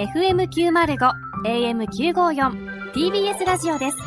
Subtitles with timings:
[0.00, 1.12] FM905
[1.44, 3.98] AM954 TBS ラジオです。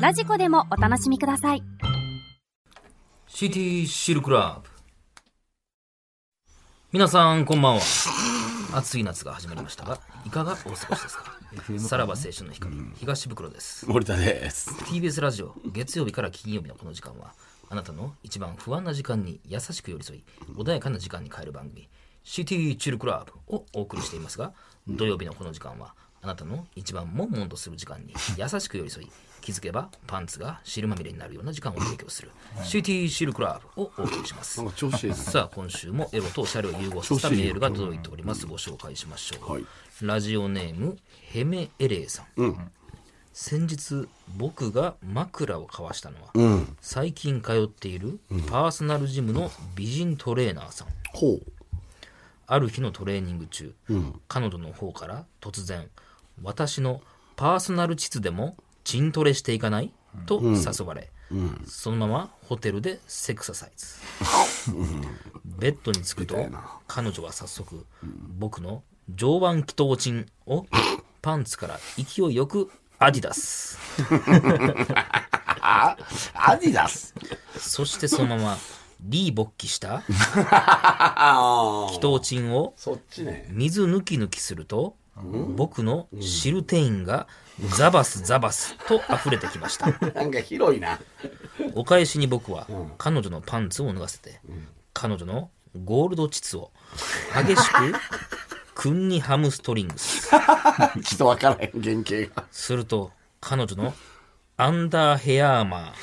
[0.00, 1.62] ラジコでもお楽しみください。
[3.26, 4.70] シティシルクラブ。
[6.92, 7.80] 皆さんこんばんは。
[8.74, 11.24] 暑い夏が始まりましたがいかがお過ごしですか？
[11.86, 13.86] さらば青春の光東袋です。
[13.86, 14.70] 森田です。
[14.84, 17.34] TBS ラジオ月曜日から金曜日のこの時間は
[17.68, 20.24] あなたの一番不安な時間に優しく寄り添い
[20.56, 21.86] 穏やかな時間に変える番組
[22.24, 23.80] 「シティチルクラブ」をお。
[23.82, 24.52] 送りしていますが
[24.88, 32.30] 土曜日のこの時間はあなたの一番悶々とする時間に優しく寄り添い気づけばパンツが汁まみれになるような時間を提供する
[32.62, 34.02] 「シティチルクラブ」をお。
[34.02, 34.62] 送りします。
[34.62, 35.32] なんか調子いいですね。
[35.32, 38.46] さあ今週もエロとシャレを融合させたメールが届いております。
[38.46, 39.64] ご紹介しましょう、はい。
[40.02, 42.70] ラジオネームヘメエレイさん、
[43.32, 50.88] 先日僕が枕を交わしたのは、最近通っているパーソナルジムの美人トレーナーさん。
[51.14, 51.59] ほう。
[52.52, 53.74] ある日のトレーニング中、
[54.26, 55.88] 彼女の方から突然
[56.42, 57.00] 私の
[57.36, 59.92] パーソナル膣でも筋トレしていかない？
[60.26, 61.10] と誘われ、
[61.64, 63.96] そのままホテルでセクササイズ。
[65.44, 66.34] ベッドに着くと
[66.88, 67.86] 彼女は早速
[68.38, 68.82] 僕の
[69.14, 70.66] 上腕気頭筋を
[71.22, 73.78] パンツから勢いよくアディダス。
[75.60, 75.96] あ、
[76.34, 77.14] アディダス。
[77.58, 78.58] そしてそのまま
[79.02, 80.02] リー勃起した？
[80.36, 81.92] ああ。
[81.92, 82.74] 気頭筋を？
[82.76, 83.46] そっちね。
[83.50, 84.96] 水抜き抜きすると、
[85.56, 87.26] 僕のシルテインが
[87.76, 89.86] ザバスザバスと溢れてきました。
[90.14, 90.98] なんか広いな。
[91.74, 92.66] お返しに僕は
[92.98, 94.40] 彼女のパンツを脱がせて、
[94.92, 95.50] 彼女の
[95.84, 96.72] ゴールド膣を
[97.46, 97.94] 激しく
[98.74, 100.30] クンニハムストリングス。
[100.30, 100.36] ちょ
[101.14, 102.46] っとわからへん、原型が。
[102.50, 103.94] すると彼女の
[104.60, 105.94] アンダーヘアーマ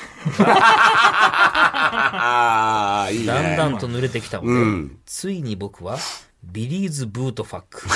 [2.10, 3.24] ああ、いいね。
[3.24, 5.96] ー、だんだんと濡れてきたので、ついに僕は
[6.42, 7.86] ビリーズブートファック。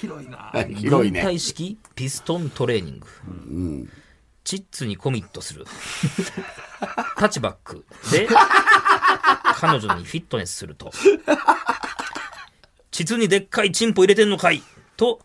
[0.00, 0.24] 広
[1.08, 1.22] い軍ね。
[1.22, 3.88] 隊式ピストントレーニング、
[4.44, 5.64] チッツにコミットする。
[7.16, 7.86] タッチバック。
[8.10, 8.28] で
[9.54, 10.92] 彼女にフィットネスすると。
[12.90, 14.62] 膣にでっかいチンポ入れてんのかい
[15.02, 15.20] と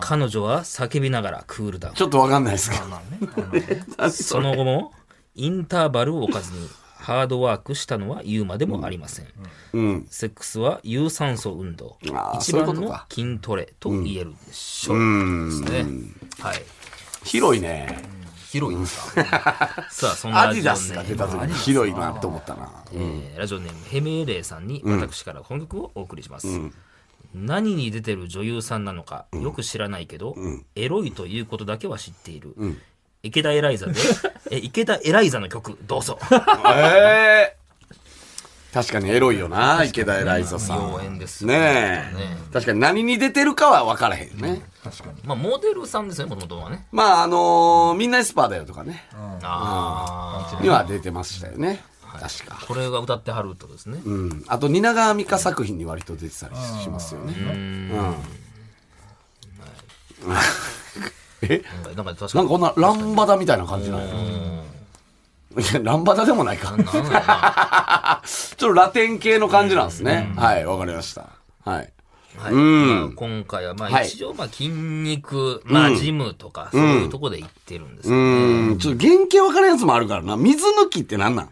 [0.00, 1.94] 彼女は叫びながらクールダウン。
[1.94, 4.10] ちょっとわかんないですけど。
[4.10, 4.92] その後も
[5.34, 9.26] インターバルを置かずにハードワークしたのは言うまでもありません、
[9.72, 10.06] うん。
[10.10, 11.96] セックスは有酸素運動。
[12.34, 15.00] 一番の筋トレと言えるでしょう、う
[15.46, 15.64] ん。
[15.64, 15.86] ですね。
[16.38, 16.62] はい。
[17.24, 18.22] 広いね。
[18.50, 19.86] 広いですか？
[19.90, 22.70] さあそんなアラジオネディダスが出たーム時広いなと思ったな。
[22.92, 26.48] えーラジオネームヘメーレイさんに私からこの曲をお送りします、
[27.34, 30.34] 何に出てる女優さんなのかよく知らないけど、
[30.74, 32.54] エロいということだけは知っている、
[33.22, 33.94] 池田エライザで
[34.50, 36.18] え池田エライザの曲どうぞ。
[36.74, 37.62] ええ
[38.72, 40.86] 確かにエロいよな、池田エライザさん。
[40.86, 41.48] 妖艶ですよ。
[41.48, 42.52] ねねえ。
[42.54, 44.62] 確かに何に出てるかは分からへんよね。
[45.24, 46.86] まあモデルさんですよねもともとはね。
[46.90, 49.06] まあ、あのー、みんなエスパーだよとかね。
[49.12, 51.84] あには出てましたよね。
[52.22, 52.66] 確かあ。
[52.66, 54.44] これが歌ってはるってことですね、うん。
[54.46, 57.34] あと、蜷川美香作品に割と出てたりしますよね。
[57.40, 58.14] うん。
[61.42, 61.62] え？
[61.96, 64.06] なんか確かになんかこんなランバダみたいな感じなんや。
[64.06, 64.10] い
[65.74, 66.76] や、ランバダでもないか。
[66.78, 70.32] ちょっとラテン系の感じなんですね。
[70.36, 71.30] はい、わかりました。
[71.64, 71.92] はい。
[72.36, 72.52] はい
[73.14, 80.38] 今回はまあはい一応まあ筋肉、まあジムとかそういうとこで行ってるんですうよね、ん、ちょっと原型わからんやつもあるからな。
[80.38, 81.50] 水抜きってなんなん？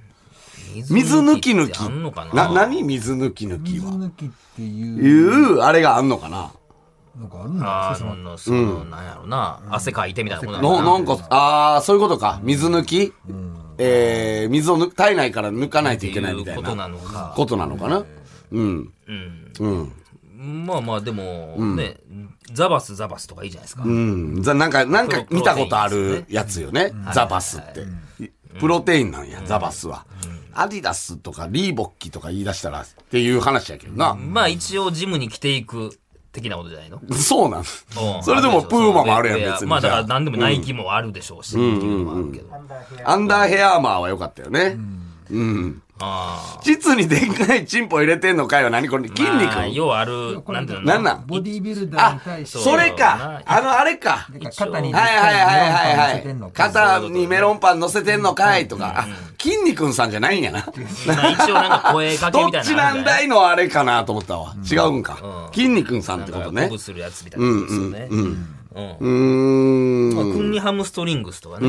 [0.88, 1.70] 水抜き抜き。
[1.70, 2.48] ってあんのかな？
[2.48, 2.82] な、何？
[2.82, 3.92] 水抜き抜き水は。
[3.92, 6.52] 抜きっていういう、あれがあんのかな？
[7.18, 12.40] のがあるんあだよの、その、なんやろな、汗かいてみたいなことなのかの、なんか、ああ、そういうことか。
[12.42, 13.12] 水抜き？
[13.78, 17.32] えー、水を抜体内から抜かないといけないみたいっていうことななのか。
[17.34, 18.04] ことなのかな？
[18.52, 18.92] うん。
[19.08, 19.52] うん。
[19.58, 19.68] う
[20.42, 20.66] ん。
[20.66, 21.96] まあまあ、でも、ね、
[22.52, 23.82] ザバスザバスとかいいじゃないですか。
[23.84, 24.42] うん。
[24.42, 26.92] ざなんか、なんか見たことあるやつよね。
[27.12, 27.84] ザバスって。
[28.58, 30.06] プロテインなんや、ザバスは。
[30.60, 34.14] アディダスとかリーボッキとか言い出したらっていう話やけどな。
[34.14, 35.98] まあ一応ジムに着ていく
[36.32, 37.00] 的なことじゃないの？
[37.14, 37.64] そうなんうん
[38.22, 39.68] それでもプーマもあるやん、別に。
[39.68, 42.54] まあだから何でもナイキもあるでしょうし、っていうのもあるけど。
[42.54, 44.76] あアンダーヘアーマーは良かったよね。
[45.30, 45.82] うん。
[46.02, 49.08] あ膣にでっかいチンポ入れてんのかいは何これ？
[49.08, 49.34] 筋あ。
[49.34, 50.86] 肉、まあ要はある、なんていうの？
[50.86, 51.26] なんなん？
[51.26, 52.58] ボディービルダーに対して。
[52.58, 53.42] それか。
[53.44, 54.28] あのあれか。
[54.56, 56.52] 肩にはいはいはいはいはい。
[56.52, 59.00] 肩にメロンパン乗せてんのかいとか。
[59.00, 59.06] あ
[59.38, 60.66] 筋肉さんじゃないんやな。
[61.06, 64.54] まあ一応なんか声かけどみたいなっちなんだいのあれかなと思ったわ。
[64.70, 65.18] 違うんか。
[65.22, 65.54] うん。
[65.54, 66.62] 筋肉さんってことね。
[66.62, 68.08] 鼓舞するやつみたいなことですよね。
[68.10, 68.56] うん。
[68.72, 69.89] うーんまあ、クンニ
[70.70, 71.68] ハムストリングスとかね。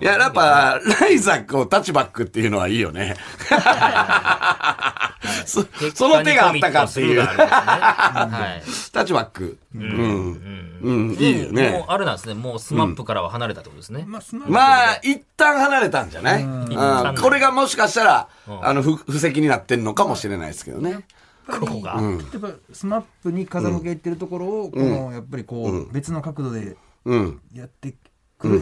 [0.00, 3.16] いや、やっぱ、ライザックをタッチバックっていうのはいいよね。
[5.46, 7.26] そその手があったかっていう。
[7.26, 9.58] タッチバック。
[9.74, 10.80] うん。
[10.82, 11.84] うん、いいよもうね。
[11.88, 12.34] あれなんですね。
[12.34, 14.04] もうスマップからは離れたってことですね。
[14.06, 14.60] まあスマま
[14.92, 16.42] あ、一旦離れたんじゃない？
[16.42, 18.28] うん旦これがもしかしたら、
[18.62, 21.00] あの、ふ布石になってんのかもしれないですけどね。
[21.46, 22.00] ここが。
[22.00, 27.40] やっぱスマップに風向けいってるところを、このやっぱりこう、別の角度でうん。
[27.54, 27.94] やって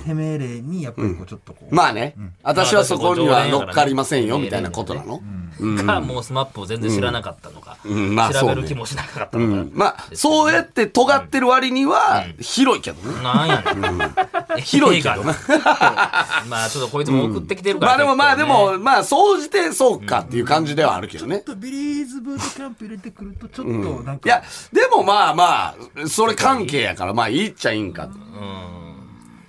[0.05, 5.23] ヘメーレにやっぱりこうちょっとこう、まあね、私はそこには乗っかりませんよ、みたいなことなの。
[5.85, 7.77] か、もうスマップを全然知らなかったのか。
[7.89, 8.15] ん。
[8.15, 8.63] まあ調べそうね。
[8.63, 9.61] る気もしなかったのか。
[9.61, 9.73] うん。
[9.75, 13.23] まあ、そうやって尖ってる割には、広いけどね。
[13.23, 14.61] なんやねん。
[14.61, 17.93] 広いけどな映画まあちょっとこいつも送ってきてるから。
[17.93, 21.37] まあでもまあでも、まあ、総じてそうかっていう感じではあるけどね。
[21.37, 21.53] ちょ。
[21.53, 24.43] っとビリーズブートキャンプ入れてくるとちょっとなんか、いや、
[24.73, 28.13] でもまあまあ、それ関係やから、まあいいっちゃいいんかと。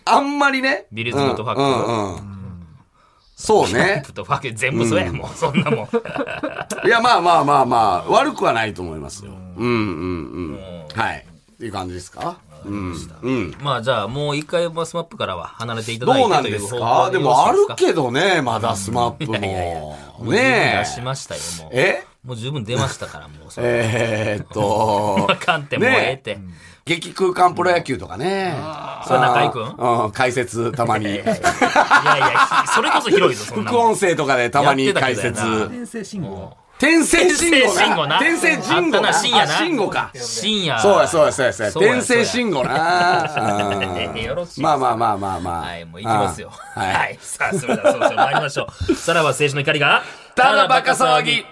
[0.05, 0.85] あんまりね。
[0.91, 2.33] ビリーズブートファックうんうんうん
[3.35, 4.03] そうね。
[4.05, 5.88] プとファケ全部そうや、もう、そんなもん。
[6.88, 9.31] いや、まあまあまあまあ、悪くはないと思いますよ。
[9.57, 11.00] うんうんうん。
[11.01, 11.25] はい。
[11.53, 12.38] っていう感じですか？
[12.63, 12.95] うん。
[13.21, 13.55] うん。
[13.61, 17.09] まあじゃあもう一回スマップからは離れていただいてどうなんですか？
[17.11, 19.35] でもあるけどね、まだスマップも。
[19.35, 19.81] いやいや
[20.21, 21.69] ね出しましたよ、もう。
[21.73, 21.81] え？
[22.01, 23.38] えもう十分出ましたから、もう。
[23.57, 26.39] えーっとあ、 かんってもうええって。
[26.85, 28.56] 激空間プロ野球とかね。
[29.07, 29.75] それ中居君？
[29.77, 31.06] うん、解説たまに。
[31.15, 32.30] いやいや、
[32.65, 33.77] ひそれこそ広いぞ、そんな副。
[33.77, 35.41] 音声とかでたまに解説。
[35.45, 40.12] 転生信号天性信号天性信号な天性信号な深夜なあ信号か。
[40.13, 40.80] 深夜。
[40.81, 41.71] そうや、そうや、そうや、そうや。
[41.71, 43.29] そうや天性信号な。
[44.21, 45.62] よろしいまあまあまあまあまあ。
[45.62, 46.51] はい、もう行きますよ。
[46.75, 47.19] あはいはい。
[47.21, 48.95] さあ、それではそろそろ参りましょう。
[48.95, 50.03] さらば青春の光が、
[50.36, 51.45] ただバカ騒ぎ。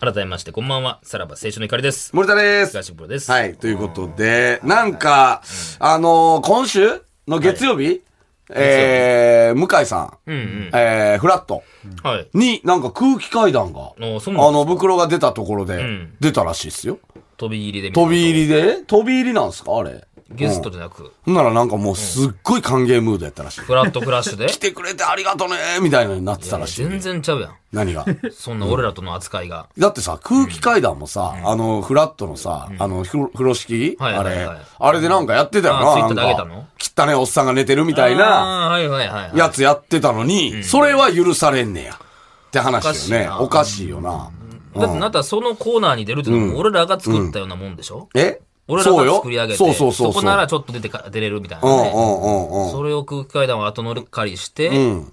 [0.00, 0.98] 改めまして、こんばんは。
[1.02, 2.16] さらば青春の光です。
[2.16, 2.70] 森田です。
[2.70, 3.30] 東プロです。
[3.30, 5.42] はい、ということで、なんか、
[5.78, 8.00] あのー、今週の月曜日、
[8.48, 10.70] えー、向井さん、うんうん。
[10.72, 11.62] えー、フラット
[12.02, 12.28] はい。
[12.32, 16.98] になんか空気階段が、あの、袋が出たところでん、出たらしいっすよ。
[17.36, 18.76] 飛び入りで飛び入りで？
[18.86, 20.02] 飛び入りなんすかあれ？
[20.32, 23.60] ゲストじゃなく、ほんならなんかもうすっごい歓迎ムードやったらしい。
[23.62, 24.46] フラットクラッシュで。
[24.48, 26.84] 来てくれてありがとねみたいなのになってたらしい。
[26.84, 27.54] 全然ちゃうやん。
[27.72, 28.04] 何が？
[28.32, 29.68] そんな俺らとの扱いが。
[29.76, 33.96] だってさ、空気階段もさ、あの、フラットのさ、あの、風呂敷？
[33.98, 34.48] あれ、
[34.78, 35.92] あれでなんかやってたよな。
[35.92, 36.66] あツイッターでなんか上げたの？
[37.06, 39.38] 汚ねおっさんが寝てるみたいなあーはいはいはいはい。
[39.38, 41.94] やつやってたのに、それは許されんねや。
[41.94, 43.28] って話よね。
[43.30, 44.30] おおかしいよな。
[44.76, 48.08] だってなったらそのコーナーに出るってのも俺らが作ったようなもんでしょ？
[48.14, 48.40] え？
[48.68, 50.22] 俺らが作り上げて、そうそうそうそう。
[50.22, 51.92] こならちょっと出てか出れるみたいなね。
[51.94, 52.70] うんうんうんうん。
[52.70, 54.70] それを空気階段を後乗り借りして、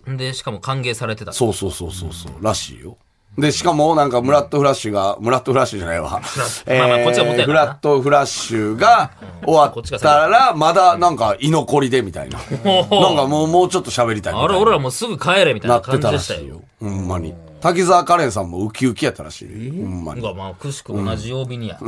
[0.08, 1.34] で、しかも歓迎されてた。
[1.34, 2.98] そうそうそうそうそう、らしいよ。
[3.38, 6.10] で、しかもなんか、ムラットフラッシュが、ムラットフラッシュじゃないわ。
[6.10, 9.12] まあまあこっちは元やからなフラットフラッシュが
[9.46, 12.40] 終わったら、まだなんか居残りでみたいな。
[12.40, 14.44] なんかもう、もうちょっと喋りたいみたいな。
[14.44, 16.62] あれ、俺らもうすぐ帰れみたいな感じでしたいよ。。
[16.80, 17.36] ほんまに。
[17.62, 19.86] 滝沢カレンさんもウキウキやったらしいよ。
[19.86, 20.22] ほんまに。
[20.22, 21.80] が、まあ、くしく同じ曜日にや。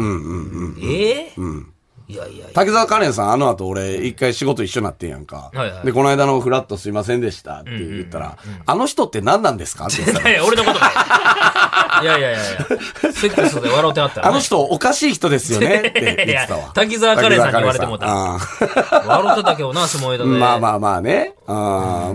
[0.82, 1.79] ええいや
[2.10, 2.48] いやいや。
[2.54, 5.52] 滝沢カレンさん、あの後俺、一回仕事一緒になってんやんか。
[5.54, 9.86] はいはいで、この間のフラットすいませんでしたって言ったら、あの人って何なんですか？
[9.86, 12.04] って言ったらいやいや、俺のことかい。
[12.04, 13.14] いやいやいやいや。
[13.14, 14.32] セックスで笑うてあったら、ね。
[14.32, 16.72] あの人おかしい人ですよねって 言ってたわいや。
[16.74, 20.30] 滝沢カレンさんに言われてもうた滝沢カレンさん笑うてたけどな、相撲枝で。
[20.32, 21.34] うんまあまあまあね。
[21.48, 21.56] うん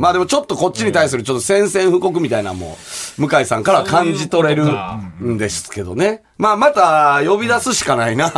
[0.01, 2.77] まあでもちょっとこっちに対するちょっと宣戦布告みたいなのも、
[3.19, 4.65] 向井さんから感じ取れる
[5.23, 6.23] んですけどね。
[6.37, 8.27] まあまた呼び出すしかないな。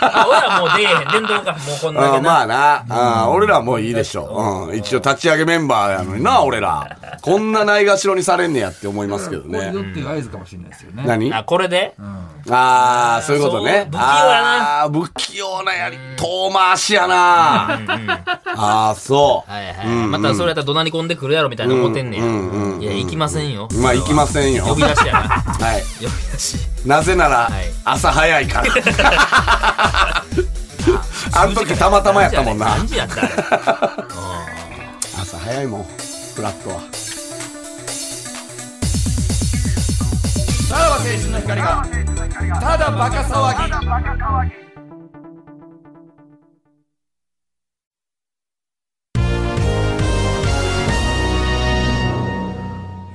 [0.00, 1.12] あ、俺らもう出えへん。
[1.12, 1.52] 電動か。
[1.52, 2.16] もうこんだけな。
[2.16, 2.84] あまあな、
[3.22, 4.70] あ俺らもういいでしょう。
[4.70, 6.96] うん、一応立ち上げメンバーやのにな、俺ら。
[7.22, 9.66] こんなないがしろにされんねやって思いますけどこれね。
[9.66, 11.04] よっていう合図かもしれないですよね。
[11.06, 11.32] 何？
[11.32, 11.94] ああ、これで、
[12.50, 13.86] あー、そういうことね。
[13.90, 17.78] 不器用やなあー不器用なやり、遠回しやな。
[18.56, 19.50] ああ、そう。
[19.50, 19.86] はいはい。
[19.86, 22.82] またそれやったら怒鳴り込んでくるやろみたいな思ってんねん。
[22.82, 23.68] いや、行きませんよ。
[23.80, 24.64] まあ行きませんよ。
[24.64, 25.20] 呼び出しやな。
[25.64, 25.82] はい。
[26.00, 26.73] 呼び出し。
[26.84, 27.50] なぜなら、
[27.84, 28.66] 朝早いから。
[31.36, 32.66] あの時たまたまやったもんな。
[32.76, 33.22] 何時やった？
[35.22, 35.84] 朝早いもん、
[36.34, 36.80] フラットは。
[40.68, 41.86] さ青春の光が、
[42.60, 42.90] ただ
[43.24, 43.68] 騒
[44.50, 44.64] ぎ。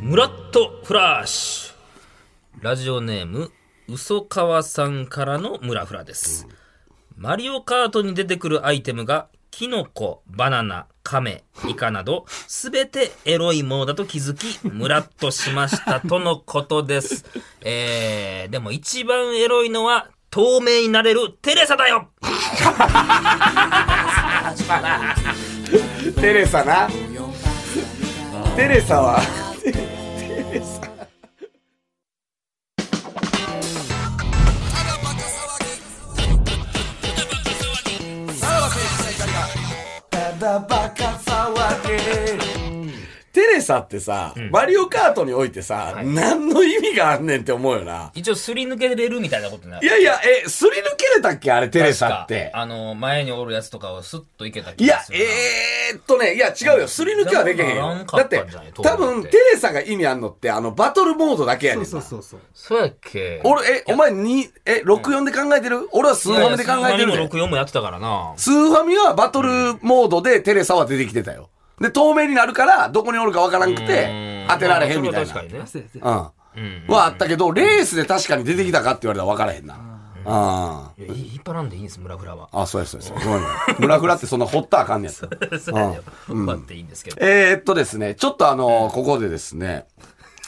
[0.01, 3.51] ムラットフラッシュラジオネーム
[3.91, 6.47] 嘘川さんからのムラフラです、
[7.17, 17.25] マリオカートに出てくるアイテムがキノコ、バナナ、カメ、イカなど、すべてエロいものだと気づき、ムラッとしました とのことです。
[17.61, 22.09] えー、でも一番エロいのは、透明になれるテレサだよ
[26.21, 26.87] テレサな。
[28.55, 29.19] テレサは、
[41.83, 42.48] テレ
[43.69, 48.11] サってさ、マリオカートにおいてさ、何の意味があんねんって思うよな。
[48.15, 49.85] 一応すり抜けれるみたいなことになる。
[49.85, 52.51] いやいや、え、すり抜けれたっけあれ、テレサって？
[52.55, 55.25] あの、前におるやつとかをスッといけた気いやがす、るな。
[55.25, 56.87] えーっとね、いや違うよ。
[56.87, 57.99] すり抜けはできへんならん。
[57.99, 61.85] よだってかったんじゃない、多分、テレサが意味あんのって、あの、バトルモードだけやねんな。
[61.89, 62.39] そうそうそうそう。
[62.55, 63.41] そうやっけ？
[63.43, 65.87] 俺、え、お前に、え、64で考えてる？
[65.91, 67.37] 俺はスーファミで考えてるいやいやスーファミもで。
[67.37, 68.33] 64もやってたからな。
[68.37, 71.49] スーファミはバトルモードでテレサは出てきてたよ。
[71.81, 75.33] で、透明になるから、どこにおるかわからんくて、当てられへんみたいな。
[75.33, 75.65] 確かにね。
[75.65, 76.85] そうん。
[76.87, 79.89] はあったけど、レースで確かに出てきたかって言われたら分からへんな。
[80.25, 82.49] あいや引っ張らんでいいんです、ムラフラは。
[82.51, 82.63] あ。
[82.63, 83.25] あ、そうやそうやそうや。
[83.25, 83.81] ごめんごめん。
[83.81, 85.19] ムラフラってそんな掘ったらあかんねやつ。
[85.63, 86.03] そうやよ。
[86.27, 87.17] 引っ張っていいんですけど。
[87.21, 89.85] えーっとですね、ちょっとあの、ここでですね、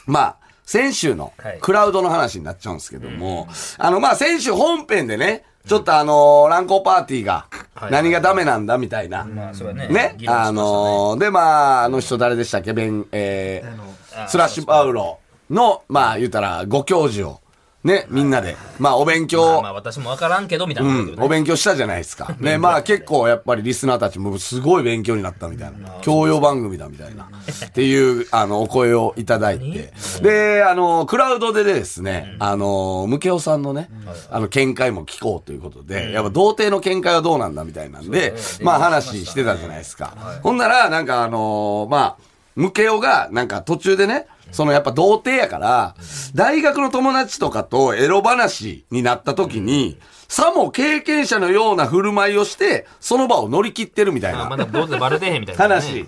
[0.06, 3.48] まあ、先週のはいクラウドの話になっちゃうんですけども、
[3.78, 9.24] あの、まあ、先週本編でね、ちょっとあの、乱交パーティーがはい何がダメなんだみたいな。
[9.24, 9.88] まあ、そうやね。
[9.88, 10.16] ね？
[10.26, 12.72] あのーで、まあ、あの人誰でしたっけ？
[12.72, 15.18] ベン、えー、あスラッシュパウロ
[15.50, 17.40] の、まあ、言うたら、ご教授を、
[17.84, 22.34] ね、みんなで、まあ、お勉まあ強まあ、私もわからんけど、みたいなうお勉強したじゃないですか。
[22.38, 25.96] ね、まあ結構やっぱりリスナーたちもすごい勉強になったみたいな。
[26.00, 27.28] 教養番組だみたいな。
[27.66, 29.92] っていう、あの、お声をいただいて。
[30.22, 33.88] で、あの、クラウドでですね、あの、ムケオさんのね、
[34.30, 40.14] あの、見解も聞こうということで、やっぱ童貞の見解はどうなんだみたいなんで、まあ話してたじゃないですか。
[40.44, 42.16] ほんなら、なんかあの、まあ、
[42.54, 45.96] ムケオが、なんか途中でね、そのやっぱ童貞やから、
[46.34, 55.74] 大学の友達とかとエロ話になった時に、さも経験者のような振る舞いをして、その場を乗り切ってるみたいなまだどうせバレてへんみたいなね。
[55.74, 56.06] 話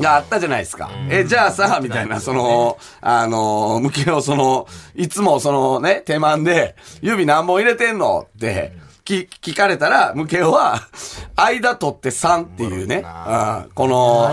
[0.00, 0.90] があったじゃないですか。
[1.10, 8.72] え、じゃあさ、みたいな、その、あの、向けをその、いつもそのね、手間で、指何本入れてんのって、
[9.10, 10.88] 聞聞かれたら、向けは、
[11.34, 14.30] 間取って3っていうね、うんこの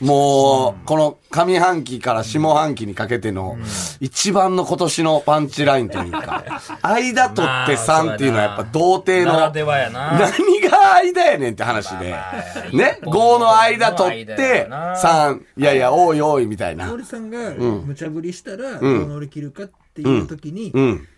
[0.00, 3.56] もう、この上半期から下半期にかけての、
[4.00, 6.44] 一番の今年のパンチラインというか、
[6.82, 9.38] 間取って3っていうのはやっぱ童貞の。
[9.38, 12.10] 何が間やねんって話で。
[12.10, 12.68] まあまあ。
[12.76, 16.86] ね、5の間取って、3、いやいや、多い多いみたいな。
[16.86, 21.08] 森さんが無茶ぶりしたらどう乗り切るかっていう時に、うん。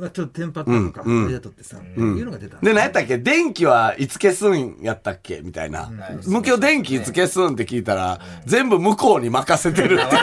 [0.00, 2.58] まあちょっとテンパったのか、うん間取ってさ、いうのが出た。
[2.58, 3.18] で、何やったっけ？
[3.18, 5.42] 電気はいつ消すんやったっけ？
[5.42, 5.90] みたいな。
[6.26, 10.16] 向きを電気いつ消すんって聞いたら、全部向こうに任せてるって。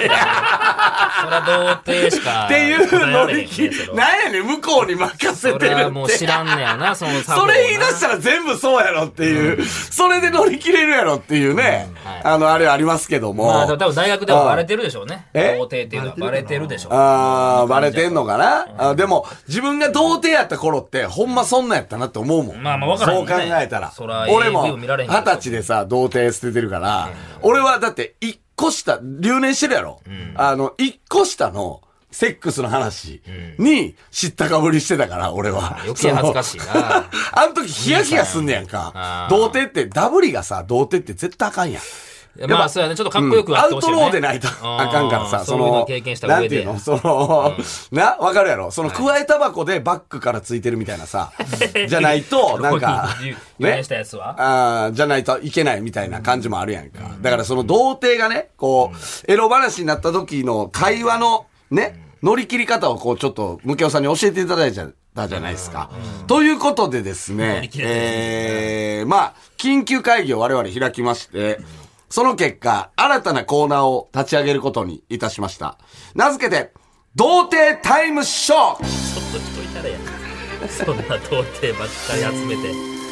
[1.22, 2.46] そら童貞しか。
[2.46, 5.84] っていう乗りり切り、なんやねん、向こうに任せてるって。
[5.84, 13.46] はもう知らんねやな、そのそれ言い出したら全部そうやろっていう、それで乗り切れるやろっていうね、はいあの、あれありますけども。
[13.46, 15.27] まあ、多分大学ではバレてるでしょうね。
[15.34, 15.56] え？
[15.58, 16.94] 童貞っていうのはバレてるでしょう。
[16.94, 22.63] あー、バレてんのかな、あでも、自分が童貞やった頃って、ほんまそんなんやったなって思うもん。
[22.63, 23.94] まあまあわからんそう考えたら。
[24.30, 27.10] 俺も、二十歳でさ、童貞捨ててるから、
[27.42, 30.02] 俺はだって、一個下、留年してるやろ？
[30.36, 33.22] あの、一個下の、セックスの話
[33.60, 35.78] に知ったかぶりしてたから、俺は。
[35.84, 41.84] 余計恥ずかしいなあの時ヒヤヒヤすんねやんか童貞って、ダブリがさ、童貞って絶対あかんやん。
[42.48, 42.96] まあ、そうやね。
[42.96, 43.94] ちょっとかっこよくあってほしい、ね。
[43.94, 46.65] アウトローでないとあかんからさ、そのそうの、を経験した上で。
[46.65, 47.01] なんていうの？
[47.01, 47.56] その、
[47.91, 48.72] なわかるやろ？
[48.72, 51.32] その、加えタバコでバックからついてるみたいなさ、
[51.88, 54.36] じゃないと、 なんか留年したやつは？
[54.86, 57.00] あーじゃないといけないみたいな感じもあるやんか。
[57.22, 65.89] だからその童貞がね、こう、エロ話になった時の会話の、ね、乗り切り方をこう、ちょっと、ムケオさんに教えていただいたじゃないですか。
[66.27, 71.60] ということでです乗ねえー、まあ、緊急会議を我々開きまして、
[72.10, 75.78] その結果、新たなコーナーを立ち上げることにいたしました。
[76.16, 76.72] 名付けて、
[77.16, 78.80] 童貞タイムショーちょっ
[79.32, 80.02] と人いたらやん。
[80.70, 83.07] そんな童貞ばっかり集めて。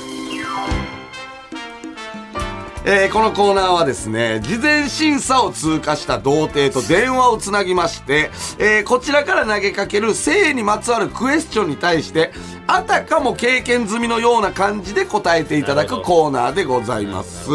[2.87, 12.31] えーこのコーナーはですね、事前審査を通過した童貞と電話をつなぎまして、えーこちらから投げかける性にまつわるクエスチョンに対して、
[12.67, 17.49] あたかも経験済みのような感じで答えていただくコーナーでございます。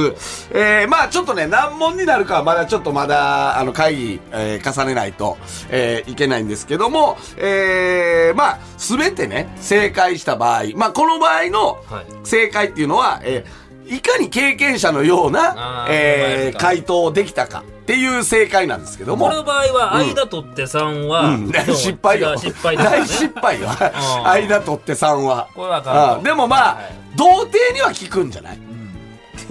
[0.51, 19.29] えーまあちょっとね、何問になるかはまだちょっとまだ、あの、会議、えー重ねないと、えーいけないんですけども、えーまあ、すべてね、正解した場合、まあこの場合のはい正解っていうのは、えーいかに経験者のようなえー回答できたかっていう正解なんですけども。
[19.29, 21.49] この場合は、間取って3は、うん。
[21.51, 22.37] でも失敗よ。
[22.37, 22.85] 失敗ね。
[22.85, 23.69] 大失敗よ。
[23.69, 23.73] ん。
[24.29, 25.49] 間取って3は。
[25.55, 28.59] これはでもまあ、はい童貞には聞くんじゃない？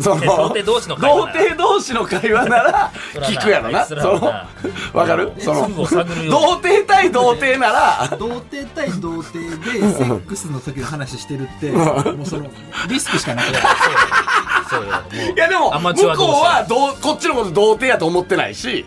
[0.01, 1.23] そのえ童貞同士の会話なら。
[1.23, 3.85] 童貞同士の会話なら聞くやろな。
[3.85, 4.13] その、
[4.93, 5.31] わかる？
[5.35, 5.41] うん。
[5.41, 9.39] その童貞対童貞なら、童貞対童貞
[9.71, 12.49] でセックスの時の話してるってもうその
[12.87, 13.61] リスクしかなくない。
[14.69, 14.93] そうよ。
[15.35, 18.85] いやでも、向こうはどう、こっちのこと童貞やと思ってないし、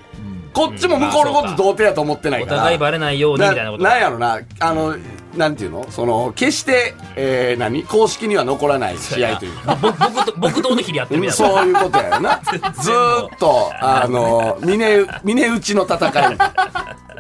[0.54, 2.58] こっちも向こうのこと童貞やと思ってないおから。
[2.58, 3.82] 互いバレないようにみたいなこと。
[3.84, 4.94] なんやろな、あの、
[5.34, 5.90] なんていうの？
[5.90, 7.84] その、決して、えー、何？
[7.84, 9.74] 公式には残らない試合というか。
[9.76, 11.54] ぼ僕と、僕との日でやってるみたいな。
[11.54, 12.40] そういうことやよな。
[12.80, 15.96] ずーっと、あの、峰、峰打ちの戦
[16.32, 16.38] い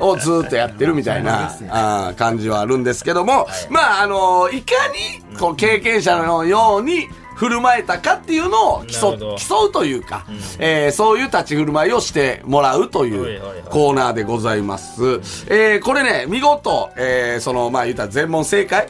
[0.00, 7.08] をずーっとやってるみたいなあー感じはあるんですけども、まあ、あの、いかに、こう、経験者のように、
[7.42, 10.24] 振る舞えたかっていうのを競競うというか、
[10.60, 15.02] えーそういう立ち振る舞いをしてもらうというはいコーナーでございます。
[15.48, 18.86] えーこれね、見事、えーその、まあ言ったら全問正解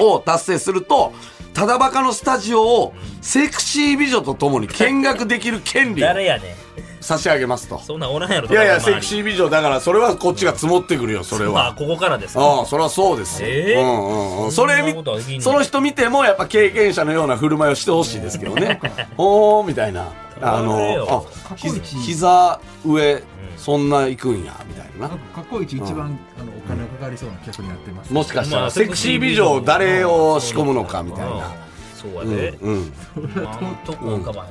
[0.00, 1.12] を達成すると、
[1.52, 6.63] ただバカのスタジオをセクシー美女と共に見学できる権利を 誰やねん。
[7.04, 7.78] 差し上げますと。
[7.80, 9.02] そんなんおらんやろ、いやいや、セクー。
[9.02, 11.74] シー美女だから、それはこっちが積もってくるよ、 それまあ、は。
[11.74, 12.40] ここからですか。
[12.42, 13.48] ああ、それはそうですよ。
[13.50, 13.80] えー？
[13.80, 14.52] うんうんうん。
[14.52, 18.80] それそんなみことはできんのその人見ても、やっぱ経験者のような振る舞いをしてほしいですけどね。
[19.18, 20.08] おー、みたいな。
[20.40, 23.22] あの、あ、ひ過去一膝上、
[23.56, 25.08] そんな行くんや、みたいな。
[25.08, 31.52] か過去一一番、あのお金がかかりそうな客になってます、もしかしたまあら、セクシー美女を誰を仕込むのか、みたいな。
[31.94, 32.54] そうやうんで。
[32.60, 32.92] うん。
[33.36, 34.46] な んとこ浮かば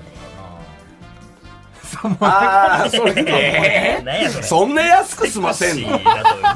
[2.03, 3.13] へんああ、それ。
[3.13, 5.99] で、何 やそんな安く済ませんの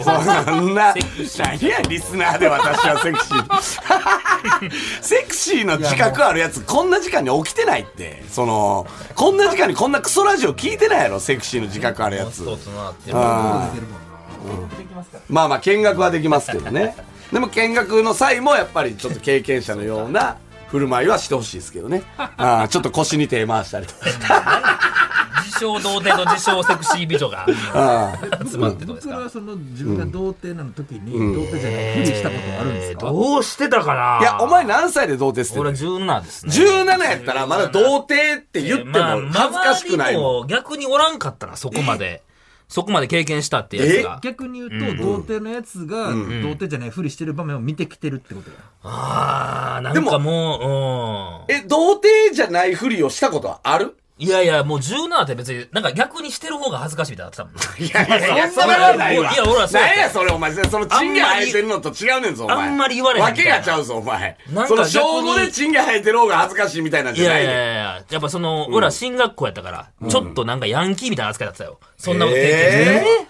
[0.04, 0.26] そん
[0.74, 4.72] な、何や、リスナーで私はセクシー。
[5.02, 8.24] セクシーの自覚あるやつ、こんな時間に起きてないって。
[8.32, 12.44] その、こんな時間にこんなクソラジオ聞いてないやろ、セクシーの自覚あるやつ。
[15.30, 16.96] まあまあ、見学はできますけどね。
[17.32, 20.38] でも見学の際も、やっぱりちょっと経験者のような
[20.70, 22.04] 振る舞いはしてほしいですけどね。
[22.18, 24.97] ああちょっと腰に手回したりとか。
[25.58, 27.46] 自称童貞と自称セクシー美女が。
[27.74, 28.14] あ
[28.48, 29.16] 集まってどうですか？
[29.16, 34.20] 僕らはその自分が童貞なの時に、童貞じゃないふりしたことはあるんですか、どうしてたかな？
[34.20, 35.60] あいや、お前何歳で童貞して。
[35.60, 36.52] 俺る17ですね。
[36.52, 39.00] 17やったらまだ童貞って言っても
[39.32, 42.24] 恥ずかしくないも逆におらんかったな、そこまで。
[42.70, 44.20] そこまで経験したってやつが。
[44.22, 48.58] 逆に言うと、童貞のやつが、童貞じゃないふりしてる場面を見てきてるってことや。
[48.84, 51.56] ああ、なんかもう、うん。
[51.56, 53.96] え、童貞じゃないふりをしたことはある？
[54.20, 57.54] いやいや、もう17って別に、なんか逆にしてる方が恥ずかしいみたいになってたもん。
[57.84, 59.32] いやいや、そんなことないわ。
[59.32, 60.54] いや俺はそうや何やそれ、お前。
[60.54, 62.68] その、チンゲ生えてるのと違うねんぞ、お前。
[62.68, 64.64] あんまり言われへんわけがちゃうぞ、お前なん。
[64.64, 71.80] かその、小5でチンゲ生えてる方が恥ずかしいみたいなんいやいじゃないねんやいや、やっぱその、俺ら進学校やったから、ちょっとなんかヤンキーみたいな扱いだったよ。
[71.98, 73.28] そんなこと経験して。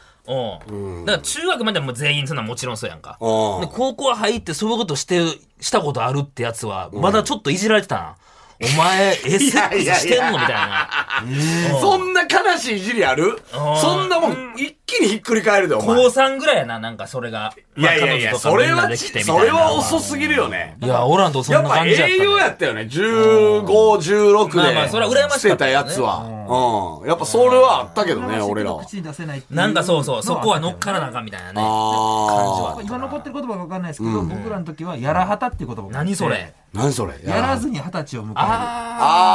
[0.69, 1.06] うん。
[1.06, 3.17] だから中学まではもう全員そんなんもちろんそうやんか。
[3.19, 5.21] 高校入ってそういうことして、
[5.60, 8.15] したことあるってやつは、まだちょっといじられてたな。
[8.60, 10.89] お前、え、セックスしてんのみたいな。
[11.80, 13.26] そんな悲しいいじりある？
[13.26, 13.38] うん
[13.80, 15.96] そんなもん、一気にひっくり返るで、お前。
[15.98, 17.54] 高3ぐらいやな、なんかそれが。
[17.78, 18.89] いやいやいや、それは。
[19.24, 20.76] それは遅すぎるよね。
[20.82, 22.13] いや、オランとそんなやっぱ感じやった、ね。
[22.13, 22.82] 栄養やったよね。
[22.91, 24.58] 15、16で。
[24.58, 26.37] まあまあそれは羨ましかった捨てたやつは。
[26.47, 27.07] うん。
[27.07, 28.83] やっぱそれはあったけどね、俺らは。
[28.86, 31.62] 口に出せないなんかそうそう、そこは乗っのからなあかんみたいなね。
[31.62, 32.81] ああ。
[32.83, 36.53] 今残ってる言葉が分かんないですけど、僕らの時はやらはたっていう言葉何それ？
[36.73, 37.13] 何それ？
[37.23, 38.39] やらずに二十歳を迎える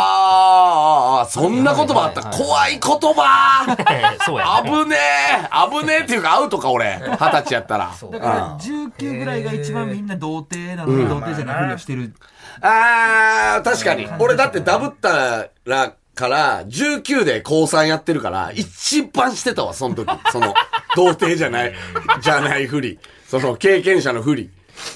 [0.05, 2.23] ああそんな言葉あった。
[2.31, 2.81] 怖い言
[3.15, 3.77] 葉あ。
[4.25, 4.71] そうや、ね。
[4.71, 6.99] 危ねえ危ねえっていうかアウトか、俺。
[7.01, 7.93] 二十歳やったら。
[7.93, 12.15] そうだから19ぐらいが一番みんな童貞なのに童貞じゃないふりをしてる
[12.61, 14.09] あー、確かに。
[14.19, 20.09] 俺だってダブったらから、19で高3やってるから、一番してたわ、その時。
[20.31, 20.55] その、
[20.97, 21.75] 童貞じゃない、
[22.21, 22.99] じゃないふり。
[23.27, 24.45] その、経験者のふり。
[24.45, 24.51] い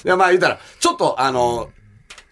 [0.07, 1.69] や、まあ言ったら、ちょっと、あの、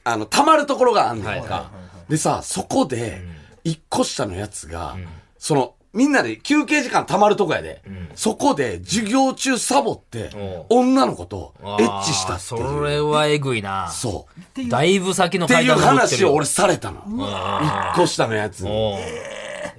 [0.03, 1.71] あの、溜まるところがあんねんか。
[2.09, 3.21] でさ、そこで、
[3.63, 4.95] 一個下のやつが、
[5.39, 7.81] その、みんなで休憩時間溜まるとこやで。
[8.15, 12.69] そこで授業中サボって、女の子とエッチしたっていう。
[12.69, 13.89] それはえぐいな。
[13.89, 14.27] そ
[14.57, 14.69] う。
[14.69, 17.01] だいぶ先の階段登ってるよ話を俺されたの。
[17.07, 18.69] 一個下のやつに。
[18.69, 18.99] おう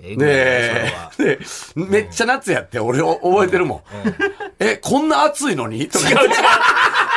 [0.03, 1.39] えぐいなそれでは、で、
[1.75, 3.83] めっちゃ夏やって、俺を覚えてるもん。
[4.59, 5.89] え、こんな暑いのに？
[5.89, 6.29] とか言って。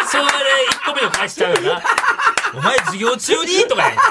[0.10, 0.30] それで
[0.72, 1.82] 一個目を返しちゃうよな。
[2.56, 3.64] お前授業中に？
[3.68, 3.92] とかやん。
[3.96, 4.02] こ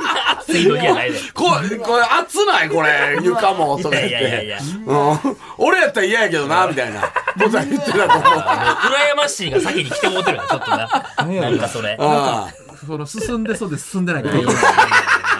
[0.00, 1.18] んな暑いのにやないで。
[1.34, 2.68] これ、これ暑ない？
[2.68, 4.58] これ、床も、とか言っいやいやいやいてや。
[4.86, 5.36] うん。
[5.58, 8.22] 俺やったら嫌やけどな、みたいなことは言ってたと思う。
[8.22, 10.88] 羨ましいが先に来てもうてるよ、ちょっとな。
[11.18, 11.96] なんかそれ。
[12.00, 12.48] あ
[12.86, 14.34] その進んでそうで進んでないから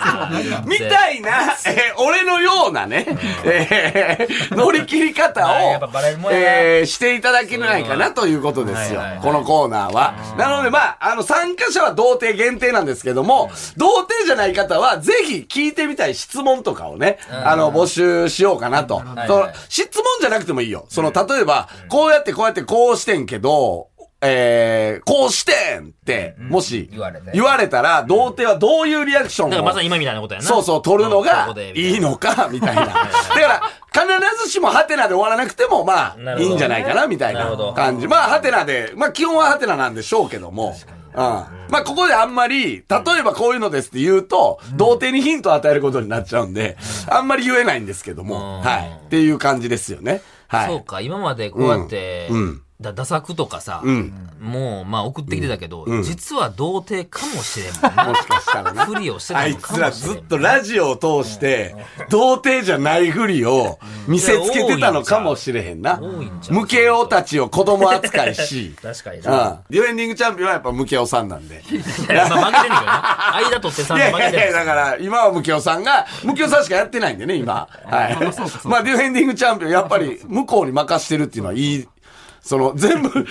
[0.67, 1.31] みたいな、
[1.67, 3.07] えー俺のようなね、
[3.45, 5.41] えー乗り切り方
[5.77, 5.79] を
[6.33, 9.01] えーしていただけないかなということですよ。
[9.23, 10.15] このコーナーは。
[10.37, 19.03] なので、まあ、あの、参加者は童貞限定なんですけども、童貞じゃない方は、ぜひ聞いてみたい質問とかをね、あの、募集しようかなと。
[19.27, 20.87] その質問じゃなくてもいいよ。
[20.89, 23.89] その、例えば、こうやってこうやってこうしてんけど、
[24.25, 30.47] えー、こうしてんって、もし言われて言われたら、童貞はどういうリアクションをだからまさに今みたいなことやな。
[30.47, 32.87] そうそう、取るのこがいいのか、 みたいな。
[32.87, 33.01] だか
[33.35, 38.09] ら、必ずしもハテナで終わらなくても、まあ、いいんじゃないかな、みたいな感じ。
[38.09, 40.75] まあ、ハテナで、まあ、基本はハテナなんでしょうけども。
[41.15, 41.21] うん。
[41.21, 46.77] まあ、ここであんまり、例えばこういうのですって言うと、童貞にヒントを与えることになっちゃうんで、
[47.09, 49.01] あんまり言えないんですけども、うんはい。
[49.07, 50.23] っていう感じですよね。
[50.49, 50.69] はい。
[50.69, 58.05] そうか、今までこうやって、うんうんだダ作とかさ、んもう、まあ送ってきてたけど、実は童貞かもしれんもんな。
[58.09, 58.81] もしかしたらね。
[58.85, 60.15] ふりをしてたあいつらもしれん。
[60.17, 61.77] ずっとラジオを通して、
[62.11, 66.01] 童貞じゃないふりを見せつけてたのかもしれへんな。
[66.03, 68.75] 多いんちゃうムケオたちを子供扱いし。
[68.83, 69.61] 確かにうんな。
[69.71, 71.63] ディフェンディングチャンピオンはやっぱムケオさんなんで。
[71.71, 73.37] いや、まあ負けてんねんけどな。
[73.37, 77.69] 間取ってさんいやいやいや、負けてんねんだから、今はムケオさんが、ムケオさんしかやってないんでね、今。
[77.85, 78.17] はい。
[78.65, 81.89] まあ、ディフェンディングチャンピオン、やっぱり、向こうに任してるっていうのはいい。
[82.45, 83.27] その、全部、全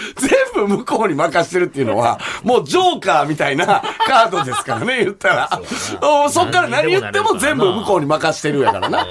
[0.67, 5.61] 部向こうに任してるっていうのは、もうジョーカーみたいなカードですからね、言ったら。
[6.01, 9.03] おそっから何言っても全部向こうに任してるやからな。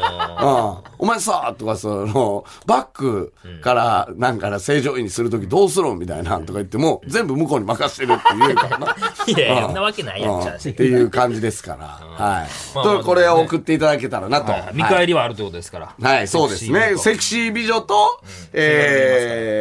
[0.82, 0.92] うん。
[0.98, 8.96] お前さ、とかその、バックから、なんかな、正常位にするときどうするんみたいな、とか言っても、全部向こうに任してるって言うからな。
[9.26, 11.86] いやいや、そんなわけないやん、うんちゃうしっていう感じですから。
[11.86, 12.48] はい。
[12.74, 14.50] まあと、これを送っていただけたらなと。
[14.50, 15.94] はい見返りはあるってことですから。
[16.00, 16.94] はい、そうですね。
[16.96, 18.20] セクシー美女と、
[18.52, 19.51] えー、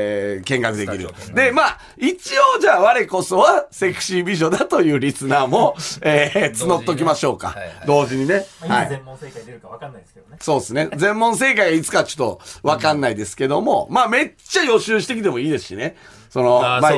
[0.41, 1.09] 見学できる。
[1.33, 7.55] で、まあ、一応じゃあ我こそはセクシー美女だというリスナーも、えー、募っときましょうか。
[7.85, 8.45] 同時にね。
[8.59, 8.89] はい。
[8.89, 10.37] 全問正解出るか分かんないですけどね。
[10.39, 10.89] そうですね。
[10.95, 15.95] 全問正解がいつかちょっとわかんないですけども、まあめっちゃ予習してきてもいいですしね。
[16.29, 16.91] その、まあ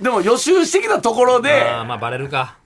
[0.00, 2.56] でも予習してきたところで、ああ、まあバレるか。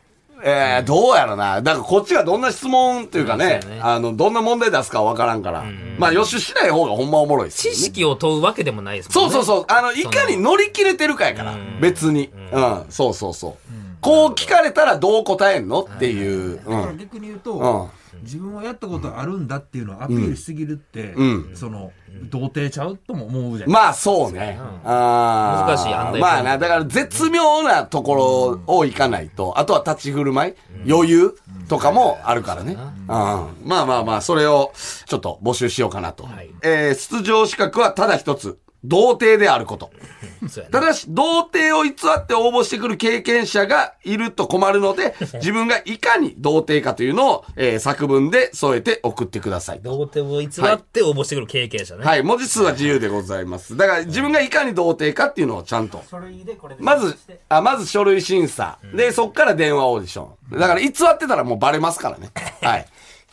[0.43, 1.61] えー、どうやろな。
[1.63, 5.65] だからこっちがどんな質問っていうかねうんそうやね、あの、どんな問題出すかわからんから。
[5.99, 7.77] まあ予習しない方がほんまおもろいですよね。
[7.77, 9.33] 知識を問うわけでもないですもんね。
[9.33, 9.65] そうそうそう。
[9.69, 11.55] あの、いかに乗り切れてるかやから。
[11.81, 12.31] 別に。
[12.53, 12.85] うん。
[12.89, 13.55] そうそうそう。
[14.01, 16.55] こう聞かれたらどう答えんのっていう。
[16.55, 16.99] うだからん。
[16.99, 17.89] 逆に言うと、うん
[18.23, 21.51] 自分はやったことあるんだっていうのをアピールしすぎるって、うん。
[21.55, 21.93] その
[22.31, 24.59] 童貞ちゃうとも思うじゃん、まあそうね。
[24.85, 25.71] あー。
[25.71, 30.55] 難しい判断まあな、だから絶妙なところを行かないと、あとは立ち振る舞い、
[30.91, 31.35] 余裕
[31.69, 32.73] とかもあるからね。
[32.73, 33.09] うん。
[33.09, 33.47] ま
[33.83, 34.73] あまあまあ、それを
[35.07, 36.25] ちょっと募集しようかなと。
[36.25, 36.51] はい。
[36.63, 38.59] えー出場資格はただ一つ。
[38.85, 39.91] 童貞であること。
[40.71, 49.81] ただし、童貞を偽って応募してくる経験者がいると困るので、 自分がいかに童貞かというのを、えー作文で添えて送ってください。
[49.83, 52.05] 童貞を偽って応募してくる経験者ね。
[52.05, 53.77] はい、文字数は自由でございます。
[53.77, 56.03] だから自分がいかに童貞かっていうのをちゃんと。
[56.11, 57.17] 書類でこれでまず、
[57.49, 58.79] あ、まず書類審査。
[58.95, 60.59] で、そっから電話オーディション。
[60.59, 62.31] だから偽ってたらもうバレますからね。
[62.63, 62.87] はい。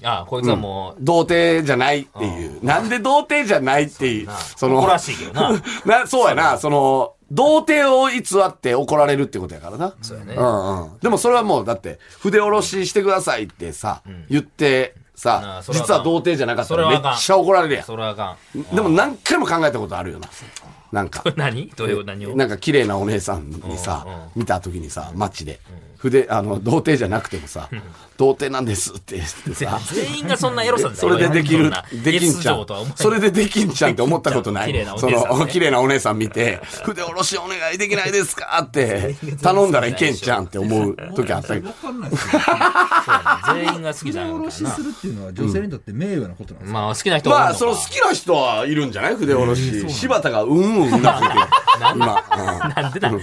[0.03, 2.63] ああ、こいつはもう、童貞じゃないっていう。
[2.63, 4.29] なんで童貞じゃないっていう。
[4.57, 5.51] その、誇らしいけどな。
[5.85, 9.93] な、そうやな、その、童貞を偽って怒られるってことやからな。
[10.01, 10.35] そうやね。
[10.35, 10.99] うんうん。
[10.99, 17.83] でもそれはもう、だって、筆下ろししてくださいってさ、言って、あさ実は童貞じゃなかったらめっちゃ怒られるやん。
[17.85, 18.75] それはあかん。
[18.75, 20.27] でも何回も考えたことあるよな。
[20.91, 21.23] なんか。
[21.35, 21.71] 何？
[21.75, 22.35] どういう、何を？
[22.35, 25.59] なんか綺麗なお姉さんにさ、見た時にさ、街で。
[25.97, 27.67] 筆、あの、童貞じゃなくてもさ、
[28.17, 31.71] 童貞なんですって言ってさ、 全員がそんなエロさでそれでできる、
[32.03, 32.65] できんちゃん。
[32.95, 34.85] それでできんちゃんって思ったことない。
[34.97, 41.71] その、綺麗なお姉さん見て、 筆下ろしお願いできないですかって、頼んだらいけんちゃんって思う時あったけど。
[43.53, 44.83] 全員が好きじゃ筆下ないからなろしす。
[44.83, 49.15] るっていうのは女性にとって名誉なことなんですよ、まあ好きな人まあ、その好きな人はいるんじゃない？
[49.15, 49.89] 筆下ろし。
[49.89, 50.84] 柴田がうん。
[50.91, 51.64] 動くよ。
[51.93, 51.93] 今。
[51.93, 51.99] うん。
[52.83, 53.19] なんでだ、今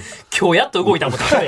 [0.53, 1.47] 日やっと動いたもん、 確かに。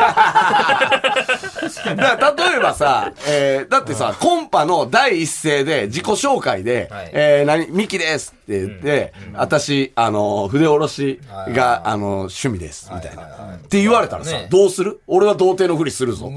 [1.96, 7.10] だ例えばさ、えー、だってさ、コンパの第一声で自己紹介で、はい。
[7.12, 13.22] えー、何、ミキですって言って、私、あの、筆下ろしが、あの、趣味です、みたいな。
[13.22, 13.26] っ
[13.68, 14.48] て言われたらさ、ね。
[14.50, 15.00] どうする？
[15.06, 16.30] 俺は童貞のふりするぞ。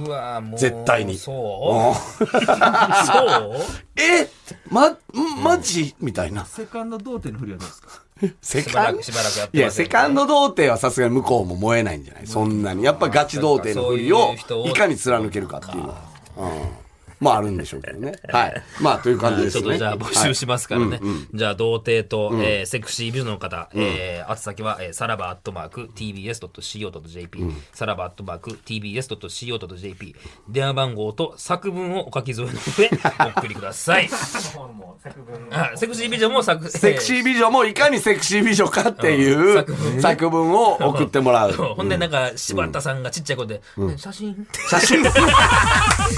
[0.55, 1.17] 絶対に。
[1.17, 2.23] そう？
[3.99, 4.27] え？
[4.69, 4.97] ま、ん
[5.43, 5.95] マジ？
[5.99, 6.45] みたいな。
[6.45, 7.89] セカンド童貞のふりはどうですか？
[8.41, 12.27] セしばらく、しばらくやっていや、セカンドド童貞はさすがに向こうも燃えないんじゃない？
[12.27, 12.83] そんなに。
[12.83, 14.33] やっぱガチ童貞のふりを
[14.65, 15.95] いかに貫けるかっていうのは。
[16.37, 16.86] うん。
[17.19, 18.13] まああるんでしょうけどね。
[18.29, 18.63] はい。
[18.81, 19.63] まあという感じですね。
[19.63, 20.99] ちょっとじゃあ募集しますからね。
[21.33, 27.39] じゃあ、童貞と、えーセクシー美女の方、えー、あつ先は、えー、さらばアットマーク tbs.co.jp、
[27.73, 30.15] さらばアットマーク tbs.co.jp、
[30.49, 32.89] 電話番号と作文をお書き添えの上、
[33.35, 34.09] お送りください。
[34.53, 39.55] 本も作文あセクシー美女も作、セクシー美女もいかにセクシー美女かっていううん。
[39.55, 41.51] 作文作文を送ってもらう。
[41.77, 43.61] ほんで、なんか、柴田さんがちっちゃい声で、
[43.95, 45.03] 写真、写真。
[45.03, 45.09] も、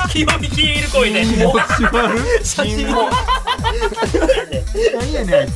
[0.09, 1.23] 気を消える声で、
[2.43, 3.10] 写真も、
[4.93, 5.54] 何やねんあいつ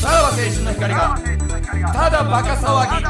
[0.00, 1.18] さらば青春の光が、
[1.92, 3.06] ただバカ騒ぎ。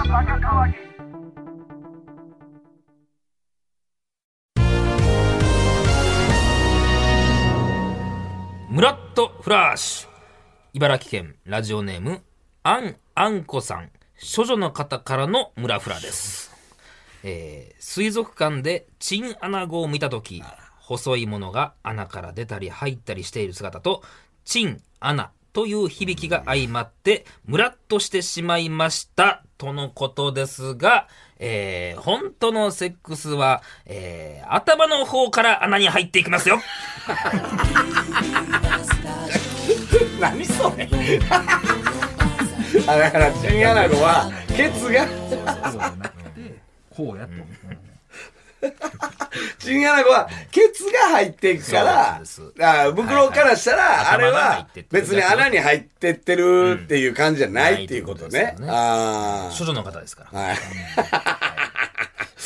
[8.68, 10.15] ムラッとフラッシュ。
[10.76, 12.20] 茨城県ラジオネーム、
[12.62, 13.88] アン、アンコさん、
[14.36, 16.54] 処女の方からのムラフラです。
[17.24, 20.42] えー水族館でチンアナゴを見たとき、
[20.76, 24.02] 細いものが穴から出たり入ったりしている姿と、
[24.44, 31.08] チン、アナという響きが相まって、ムラッとしてしまいました、とのことですが、
[31.38, 36.60] えー本当のセックスは、えー頭の方から穴に入っていきますよ。
[40.20, 40.88] 何それ。
[42.86, 45.06] あだからチンアナゴはケツが。
[45.06, 47.32] そうじゃなくてこうやと
[49.58, 52.22] チンアナゴはケツが入っていくから
[52.86, 58.30] あ袋からしたらあれは別に穴に入ってってるっていう感じじゃないっていうことねう。
[58.30, 60.38] ことですよねあ処女の方ですから。
[60.40, 60.56] はい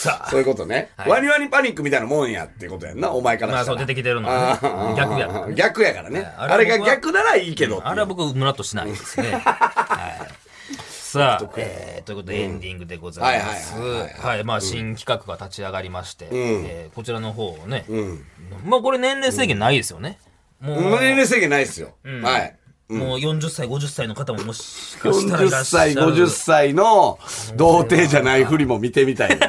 [0.00, 0.30] さあ。
[0.30, 0.90] そういうことね。
[0.96, 1.10] はい。
[1.10, 3.64] ワニワニパニックみたいなもんやってことやんなお前からしたら。
[3.66, 4.28] まあそう出てきてるの。
[4.30, 5.54] はね逆やからね。
[5.54, 6.20] 逆やからね。
[6.20, 6.50] はい。
[6.52, 9.32] あれが逆ならいいけどっていうあれは僕、ムラっとしないですね。
[9.44, 10.40] はい。
[10.88, 13.74] さあ、えーということでエンディングでございます。
[13.74, 16.28] はいはいはいはいはい、まあ、新企画が立ち上がりまして、ん。
[16.32, 18.24] えーこちらの方をね、うん。
[18.64, 20.18] まあ、これ年齢制限ないですよね。
[20.60, 21.94] もう、年齢制限ないですよ。
[22.04, 22.22] ん。
[22.22, 22.56] はい。
[22.90, 25.94] もう40歳、50歳の方ももしかしたらいら40っしゃる。
[25.94, 27.18] 歳、50歳の
[27.56, 29.46] 童貞じゃないふりも見てみたいんで、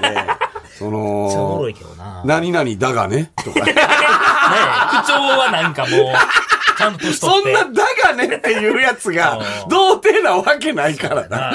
[0.81, 2.15] そめっちゃおもろのい、けどな。
[2.15, 3.59] ね何々だがね、とか。
[3.67, 3.73] え
[5.03, 5.91] 口調はなんかもう、
[6.77, 7.53] ちゃんと年取って。
[7.53, 11.53] そんなだがねっていうやつがうん、童貞なわけないからな。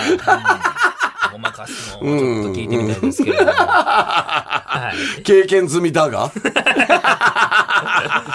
[1.37, 3.53] ごまかすのをちょっと聞いてみたいですけれども。
[3.53, 5.22] はい。
[5.22, 6.31] 経験済みだが？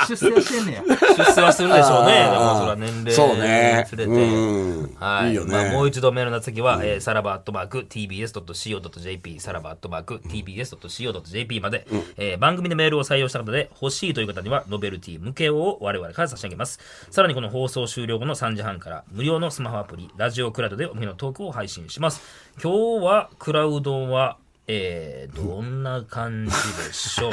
[0.08, 0.84] 出世はしてんねや
[1.18, 2.22] 出世はするでしょうね。
[2.24, 4.12] あーだからそれは年齢そうねにつれて。
[4.12, 5.30] うんはい。
[5.30, 11.86] いいよねまあ、もう一度メールの次は、えーさらばアットマーク tbs.co.jp、さらばアットマーク tbs.co.jp まで、
[12.18, 16.80] えー番組でメールを採用した方で欲しいという方には、ノベルティ向けを我々から差し上げます。
[17.10, 22.22] さらにこの放送終了後の3時半から、無料のスマホアプリ、ラジオクラウドでおみのトークを配信します。
[22.62, 24.38] 今日は、クラウドは、
[24.68, 26.52] えー、どんな感じ
[26.88, 27.32] でしょう？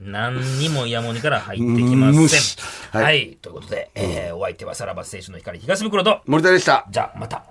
[0.00, 2.96] 何にもイヤモニから入ってきま無せ視ん。
[2.96, 3.38] はいはい。
[3.40, 6.86] ということで、えーお相手はさらば青春の光東袋と、森田でした。
[6.90, 7.44] じゃあまた。